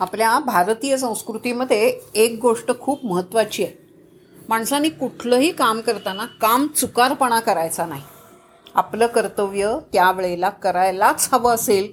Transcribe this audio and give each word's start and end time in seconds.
आपल्या 0.00 0.38
भारतीय 0.38 0.96
संस्कृतीमध्ये 0.96 1.88
एक 2.14 2.38
गोष्ट 2.42 2.70
खूप 2.80 3.04
महत्त्वाची 3.06 3.64
आहे. 3.64 3.72
माणसाने 4.48 4.88
कुठलंही 4.88 5.50
काम 5.52 5.80
करताना 5.80 6.24
काम 6.40 6.66
चुकारपणा 6.66 7.38
करायचा 7.40 7.86
नाही. 7.86 8.02
आपलं 8.74 9.06
कर्तव्य 9.06 9.72
त्यावेळेला 9.92 10.48
करायलाच 10.48 11.28
हवं 11.32 11.54
असेल 11.54 11.90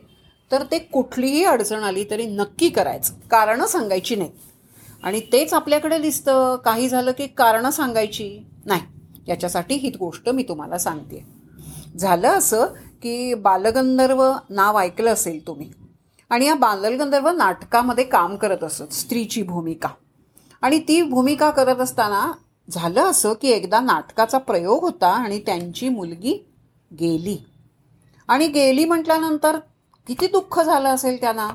तर 0.52 0.64
ते 0.72 0.80
कुठलीही 0.80 1.44
अडचण 1.44 1.84
आली 1.84 2.04
तरी 2.10 2.26
नक्की 2.26 2.70
करायचं. 2.70 3.14
कारणं 3.32 3.66
सांगायची 3.66 4.16
नाही 4.16 4.32
आणि 5.04 5.20
तेच 5.32 5.54
आपल्याकडे 5.54 5.98
दिसतं. 5.98 6.56
काही 6.56 6.90
झालं 6.90 7.12
की 7.12 7.28
कारणं 7.28 7.70
सांगायची 7.70 8.30
नाही. 8.66 8.82
याच्यासाठी 9.28 9.76
ही 9.76 9.90
गोष्ट 9.90 10.30
मी 10.30 10.44
तुम्हाला 10.44 10.78
सांगते 10.78 11.26
झालं 11.98 12.28
असं 12.28 12.66
की 13.04 13.34
बालगंधर्व 13.34 14.24
नाव 14.50 14.80
ऐकलं 14.80 15.14
असेल 15.14 15.46
तुम्ही. 15.48 15.70
आणि 16.34 16.46
या 16.46 16.56
बालगंधर्व 16.56 17.30
नाटकामध्ये 17.30 18.04
काम 18.04 18.36
करत 18.36 18.64
असत 18.64 18.94
स्त्रीची 18.94 19.44
भूमिका. 19.44 19.90
आणि 20.62 20.80
ती 20.80 21.02
भूमिका 21.02 21.50
करत 21.50 21.76
असताना 21.76 22.32
झालं 22.72 23.04
असं 23.04 23.34
की 23.34 23.50
एकदा 23.50 23.80
नाटकाचा 23.80 24.38
प्रयोग 24.38 24.84
होता 24.84 25.08
आणि 25.08 25.40
त्यांची 25.40 25.90
मुलगी 25.90 26.48
गेली. 27.00 27.38
आणि 28.28 28.48
गेली 28.48 28.86
म्हटल्यानंतर 28.86 29.58
किती 30.08 30.28
दुःख 30.28 30.60
झालं 30.60 30.90
असेल 30.90 31.22
त्यांना. 31.22 31.50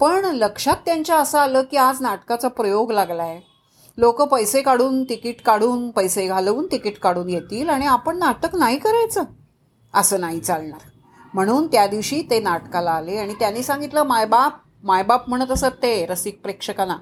पण 0.00 0.24
लक्षात 0.24 0.76
त्यांच्या 0.86 1.16
असं 1.16 1.38
आलं 1.38 1.62
की 1.62 1.76
आज 1.76 2.00
नाटकाचा 2.00 2.48
प्रयोग 2.48 2.92
लागला 2.92 3.22
आहे 3.22 3.40
लोक 3.96 4.22
पैसे 4.22 4.62
काढून 4.62 5.04
तिकीट 5.04 5.42
काढून 5.42 5.90
पैसे 5.90 6.26
घालवून 6.26 6.66
तिकीट 6.66 6.98
काढून 6.98 7.28
येतील 7.28 7.68
आणि 7.68 7.86
आपण 7.86 8.18
नाटक 8.18 8.56
नाही 8.56 8.78
करायचं. 8.78 9.22
असं 9.94 10.20
नाही 10.20 10.40
चालणार. 10.40 10.95
म्हणून 11.36 11.66
त्या 11.66 11.86
दिवशी 11.86 12.22
ते 12.30 12.40
नाटकाला 12.40 12.90
आले 12.90 13.16
आणि 13.16 13.34
त्यांनी 13.34 13.62
सांगितलं 13.62 14.02
मायबाप 14.02 14.52
मायबाप 14.84 15.28
म्हणत 15.28 15.50
असत 15.50 15.82
ते 15.82 16.06
रसिक 16.06 16.40
प्रेक्षकांना. 16.42 16.96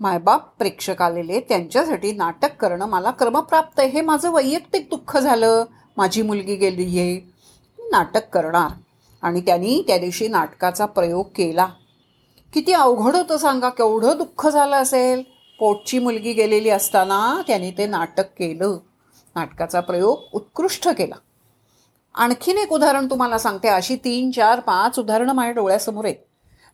मायबाप 0.00 0.58
प्रेक्षक 0.58 1.02
आलेले 1.02 1.40
त्यांच्यासाठी 1.40 2.12
नाटक 2.12 2.56
करणं 2.56 2.86
मला 2.86 3.10
क्रमप्राप्त 3.10 3.80
आहे. 3.80 3.88
हे 3.88 4.00
माझं 4.00 4.32
वैयक्तिक 4.32 4.86
दुःख 4.90 5.16
झालं. 5.16 5.64
माझी 5.96 6.22
मुलगी 6.22 6.56
गेली 6.56 6.98
आहे 6.98 7.34
नाटक 7.78 8.28
करणार. 8.28 8.70
आणि 9.22 9.40
त्यांनी 9.40 9.84
त्या 9.86 9.98
दिवशी 9.98 10.28
नाटकाचा 10.28 10.86
प्रयोग 10.86 11.26
केला. 11.26 11.68
किती 12.54 12.72
अवघड 12.72 13.16
होतं 13.16 13.36
सांगा. 13.36 13.68
केवढं 13.68 14.14
दुःख 14.18 14.46
झालं 14.46 14.76
असेल? 14.76 15.22
पोटची 15.58 15.98
मुलगी 15.98 16.32
गेलेली 16.32 16.70
असताना 16.70 17.42
त्यांनी 17.46 17.70
ते 17.70 17.86
नाटक 17.86 18.24
केलं. 18.38 18.78
नाटकाचा 19.36 19.80
प्रयोग 19.80 20.18
उत्कृष्ट 20.32 20.88
केला. 20.88 21.14
आणखीन 22.16 22.58
एक 22.58 22.72
उदाहरण 22.72 23.10
तुम्हाला 23.10 23.38
सांगते. 23.38 23.68
अशी 23.68 23.96
तीन 23.96 24.30
चार 24.30 24.60
पाच 24.60 24.98
उदाहरणं 24.98 25.32
माझ्या 25.32 25.52
डोळ्यासमोर 25.52 26.04
आहेत. 26.04 26.16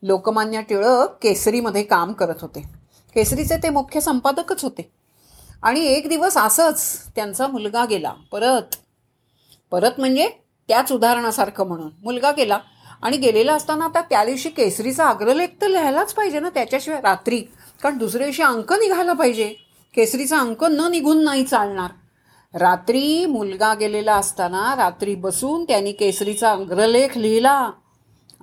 लोकमान्य 0.02 0.62
टिळक 0.62 1.18
केसरीमध्ये 1.22 1.82
काम 1.82 2.12
करत 2.12 2.34
होते. 2.40 2.60
केसरीचे 3.14 3.56
ते 3.56 3.68
मुख्य 3.68 4.00
संपादकच 4.00 4.62
होते. 4.62 4.92
आणि 5.62 5.80
एक 5.80 6.08
दिवस 6.08 6.36
असंच 6.36 7.06
त्यांचा 7.16 7.46
मुलगा 7.46 7.84
गेला. 7.84 8.12
परत 8.32 8.76
परत 9.70 9.90
म्हणजे 9.98 10.28
त्याच 10.68 10.92
उदाहरणासारखं 10.92 11.66
म्हणून 11.66 11.90
मुलगा 12.02 12.32
गेला. 12.32 12.58
आणि 13.02 13.16
गेलेला 13.16 13.54
असताना 13.54 13.84
आता 13.84 14.00
त्या 14.00 14.24
दिवशी 14.24 14.48
केसरीचा 14.48 15.08
अग्रलेख 15.08 15.48
तर 15.62 15.68
लिहायलाच 15.68 16.12
पाहिजे 16.12 16.40
ना 16.40 16.48
त्याच्याशिवाय 16.48 17.00
रात्री. 17.00 17.40
कारण 17.82 17.98
दुसऱ्या 17.98 18.26
दिवशी 18.26 18.42
अंक 18.42 18.72
निघायला 18.72 19.12
पाहिजे. 19.12 19.54
केसरीचा 19.94 20.38
अंक 20.38 20.64
न 20.64 20.90
निघून 20.90 21.24
नाही 21.24 21.44
चालणार. 21.44 21.90
रात्री 22.54 23.26
मुलगा 23.26 23.74
गेलेला 23.74 24.14
असताना 24.14 24.76
रात्री 24.76 25.14
बसून 25.14 25.64
त्यांनी 25.64 25.92
केसरीचा 25.92 26.52
अग्रलेख 26.52 27.16
लिहिला. 27.16 27.70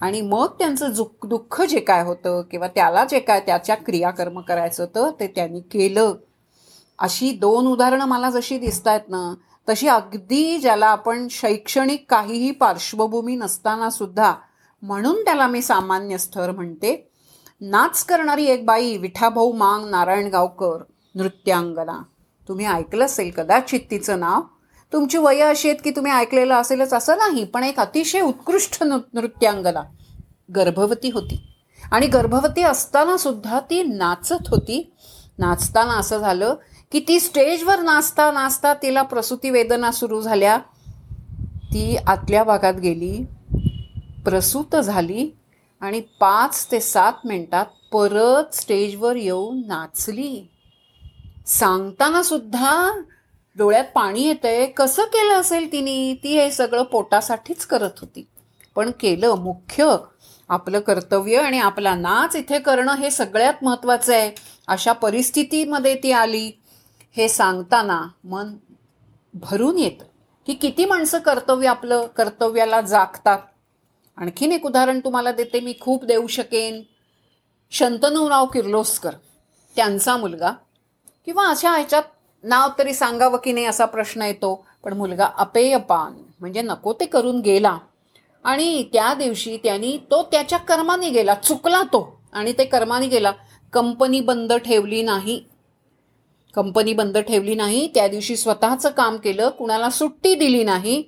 आणि 0.01 0.21
मग 0.21 0.47
त्यांचं 0.59 0.87
जुक 0.87 1.25
दुःख 1.25 1.61
जे 1.61 1.79
काय 1.79 2.03
होतं 2.03 2.41
किंवा 2.41 2.67
त्याला 2.67 3.05
जे 3.05 3.19
काय 3.19 3.39
त्याच्या 3.39 3.75
क्रियाकर्म 3.75 4.39
करायचं 4.39 4.83
होतं 4.83 5.19
ते 5.19 5.27
त्यांनी 5.27 5.59
केलं. 5.59 6.13
अशी 6.99 7.31
दोन 7.31 7.67
उदाहरणं 7.67 8.05
मला 8.05 8.29
जशी 8.29 8.57
दिसत 8.57 8.87
आहेत 8.87 9.09
ना 9.09 9.33
तशी 9.69 9.87
अगदी 9.87 10.57
ज्याला 10.57 10.87
आपण 10.87 11.27
शैक्षणिक 11.31 12.05
काहीही 12.09 12.51
पार्श्वभूमी 12.51 13.35
नसताना 13.35 13.89
सुद्धा 13.89 14.33
म्हणून 14.81 15.23
त्याला 15.23 15.47
मी 15.47 15.61
सामान्य 15.61 16.17
स्तर 16.17 16.51
म्हणते 16.51 17.11
नाच 17.61 18.05
करणारी 18.05 18.45
एक 18.45 18.65
बाई 18.65 18.97
विठाभाऊ 18.97 19.51
मांग 19.51 19.89
नारायणगावकर 19.89 20.83
नृत्यांगना. 21.15 22.03
तुम्ही 22.49 22.65
ऐकलं 22.65 23.05
असेल 23.05 23.31
कदाचित 23.31 23.79
तिचं 23.91 24.19
नाव? 24.19 24.41
तुमची 24.93 25.17
वय 25.17 25.39
अशी 25.39 25.69
आहेत 25.69 25.79
की 25.83 25.91
तुम्ही 25.91 26.11
ऐकलेलं 26.11 26.55
असेलच 26.55 26.93
असं 26.93 27.17
नाही 27.17 27.43
पण 27.43 27.63
एक 27.63 27.79
अतिशय 27.79 28.19
उत्कृष्ट 28.19 28.83
नृ 28.83 28.97
नृत्यांगना 29.13 29.83
गर्भवती 30.55 31.09
होती. 31.09 31.55
आणि 31.91 32.07
गर्भवती 32.07 32.61
असताना 32.61 33.17
सुद्धा 33.17 33.59
ती 33.59 33.83
नाचत 33.83 34.47
होती. 34.47 34.93
नाचताना 35.37 35.93
असं 35.93 36.17
झालं 36.17 36.55
की 36.91 36.99
ती 37.07 37.19
स्टेजवर 37.19 37.79
नाचता 37.79 38.31
नाचता 38.31 38.73
तिला 38.73 39.01
प्रसूती 39.01 39.49
वेदना 39.49 39.91
सुरू 39.91 40.21
झाल्या. 40.21 40.57
ती 41.73 41.97
आतल्या 42.07 42.43
भागात 42.43 42.73
गेली 42.73 43.25
प्रसूत 44.25 44.75
झाली 44.75 45.29
आणि 45.81 45.99
पाच 45.99 46.67
ते 46.71 46.79
सात 46.79 47.13
मिनटात 47.25 47.65
परत 47.91 48.55
स्टेजवर 48.55 49.15
येऊन 49.15 49.61
नाचली. 49.67 50.51
सांगताना 51.49 52.23
सुद्धा 52.23 52.91
डोळ्यात 53.57 53.83
पाणी 53.95 54.21
येतंय. 54.21 54.65
कसं 54.65 55.03
केलं 55.03 55.33
असेल 55.33 55.71
तिने? 55.71 56.19
ती 56.23 56.39
हे 56.39 56.51
सगळं 56.51 56.83
पोटासाठीच 56.83 57.65
करत 57.65 57.89
होती. 58.01 58.27
पण 58.75 58.91
केलं 58.99 59.35
मुख्य. 59.35 59.97
आपलं 60.49 60.79
कर्तव्य 60.79 61.37
आणि 61.37 61.59
आपला 61.59 61.95
नाच 61.95 62.35
इथे 62.35 62.59
करणं 62.59 62.95
हे 62.95 63.11
सगळ्यात 63.11 63.53
महत्त्वाचं 63.61 64.13
आहे. 64.13 64.31
अशा 64.67 64.91
परिस्थितीमध्ये 64.91 65.95
ती 65.95 66.11
आली. 66.11 66.51
हे 67.17 67.29
सांगताना 67.29 68.07
मन 68.23 68.55
भरून 69.33 69.77
येतं. 69.77 70.05
की 70.47 70.53
किती 70.53 70.85
माणसं 70.85 71.19
कर्तव्य 71.19 71.67
आपलं 71.67 72.07
कर्तव्याला 72.07 72.81
जागतात. 72.81 73.39
आणखीन 74.17 74.51
एक 74.51 74.65
उदाहरण 74.65 74.99
तुम्हाला 74.99 75.31
देते 75.31 75.59
मी 75.59 75.73
खूप 75.81 76.05
देऊ 76.05 76.27
शकेन. 76.27 76.83
शंतनुराव 77.71 78.45
किर्लोस्कर. 78.45 79.11
त्यांचा 79.75 80.17
मुलगा. 80.17 80.51
किंवा 81.29 81.47
अशा 81.47 81.71
ह्याच्यात 81.71 82.03
नाव 82.43 82.69
तरी 82.79 82.93
सांगावं 82.93 83.37
की 83.37 83.51
नाही 83.51 83.65
असा 83.65 83.85
प्रश्न 83.85 84.21
येतो. 84.21 84.65
पण 84.83 84.93
मुलगा 84.93 85.27
अपेयपान 85.37 86.23
म्हणजे 86.39 86.61
नको 86.61 86.93
ते 86.93 87.05
करून 87.05 87.39
गेला. 87.39 87.77
आणि 88.43 88.83
त्या 88.93 89.13
दिवशी 89.13 89.57
त्यांनी 89.57 89.97
तो 89.97 90.23
त्याच्या 90.23 90.59
कर्माने 90.59 91.09
गेला 91.09 91.33
चुकला 91.33 91.83
तो. 91.83 92.21
आणि 92.33 92.53
ते 92.53 92.65
कर्माने 92.65 93.07
गेला. 93.07 93.31
कंपनी 93.73 94.21
बंद 94.21 94.53
ठेवली 94.53 95.01
नाही. 95.01 95.45
कंपनी 96.55 96.93
बंद 96.93 97.17
ठेवली 97.17 97.55
नाही. 97.55 97.91
त्या 97.95 98.07
दिवशी 98.07 98.37
स्वतःचं 98.37 98.89
काम 98.89 99.17
केलं 99.17 99.49
कुणाला 99.49 99.89
सुट्टी 99.89 100.35
दिली 100.35 100.63
नाही. 100.63 101.03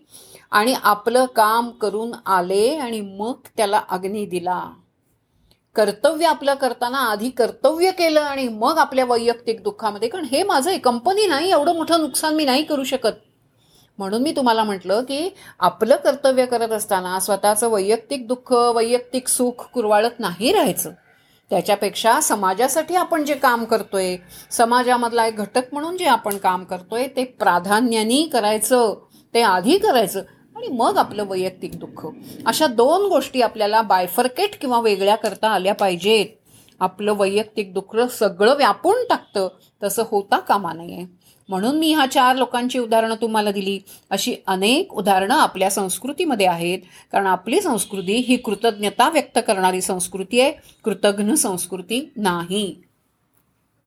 आणि 0.52 0.76
आपलं 0.84 1.26
काम 1.26 1.70
करून 1.70 2.12
आले 2.26 2.76
आणि 2.76 3.02
मग 3.02 3.34
त्याला 3.58 3.82
अग्नी 3.90 4.26
दिला. 4.26 4.70
कर्तव्य 5.76 6.26
आपलं 6.26 6.54
करताना 6.54 6.98
आधी 6.98 7.30
कर्तव्य 7.30 7.92
केलं 7.92 8.22
आणि 8.22 8.48
मग 8.48 8.78
आपल्या 8.78 9.06
वैयक्तिक 9.06 9.64
दुःखामध्ये. 9.64 10.10
कारण 10.10 10.26
हे 10.26 10.44
माझं 10.44 10.70
आहे 10.70 10.80
कंपनी 10.80 11.28
नाही 11.28 11.52
एवढं 11.52 11.76
मोठं 11.76 12.02
नुकसान 12.02 12.36
मी 12.36 12.46
नाही 12.46 12.64
करू 12.64 12.84
शकत. 12.84 13.12
म्हणून 13.98 14.22
मी 14.22 14.32
तुम्हाला 14.32 14.64
म्हटलं 14.64 15.04
की 15.04 15.30
आपलं 15.60 15.96
कर्तव्य 15.96 16.46
करत 16.46 16.72
असताना 16.72 17.20
स्वतःचं 17.20 17.70
वैयक्तिक 17.70 18.28
दुःख 18.28 18.54
वैयक्तिक 18.54 19.28
सुख 19.28 19.66
कुरवाळत 19.74 20.20
नाही 20.20 20.52
राहायचं. 20.54 20.92
त्याच्यापेक्षा 21.50 22.20
समाजासाठी 22.22 22.96
आपण 22.96 23.26
जे 23.26 23.34
काम 23.34 23.64
करतोय 23.64 24.18
समाजामधला 24.52 25.26
एक 25.26 25.36
घटक 25.36 25.74
म्हणून 25.74 25.98
जे 25.98 26.06
आपण 26.06 26.38
काम 26.38 26.64
करतोय 26.64 27.08
ते 27.08 27.24
प्राधान्याने 27.24 28.30
करायचं 28.34 28.94
ते 29.34 29.42
आधी 29.42 29.78
करायचं. 29.78 30.22
आणि 30.62 30.76
मग 30.76 30.98
आपलं 30.98 31.24
वैयक्तिक 31.24 31.80
दुःख. 31.80 32.08
अशा 32.46 32.68
दोन 32.68 33.08
गोष्टी 33.08 33.42
आपल्याला 33.42 33.82
बायफर्केट 33.82 34.62
किंवा 34.62 34.80
वेगळ्या 34.80 35.16
करता 35.16 35.50
आल्या 35.50 35.74
पाहिजेत. 35.74 36.26
आपलं 36.80 37.14
वैयक्तिक 37.14 37.74
दुःख 37.74 38.00
सगळं 38.00 38.56
व्यापून 38.56 38.96
टाकतं 39.10 39.48
तसं 39.84 40.04
होता 40.12 40.40
कामा 40.40 40.74
नये. 40.74 41.06
म्हणून 41.50 41.78
मी 41.78 41.94
ह्या 41.94 42.06
चार 42.06 42.36
लोकांची 42.36 42.80
उदाहरणं 42.80 43.16
तुम्हाला 43.16 43.52
दिली. 43.52 43.80
अशी 44.10 44.36
अनेक 44.48 44.94
उदाहरणं 44.94 45.36
आपल्या 45.36 45.70
संस्कृतीमध्ये 45.70 46.48
आहेत. 46.48 46.80
कारण 47.12 47.26
आपली 47.26 47.62
संस्कृती 47.62 48.16
ही 48.16 48.38
कृतज्ञता 48.38 49.10
व्यक्त 49.10 49.40
करणारी 49.48 49.82
संस्कृती 49.82 50.42
आहे. 50.42 50.54
कृतज्ञ 50.84 51.34
संस्कृती 51.34 52.12
नाही. 52.16 52.76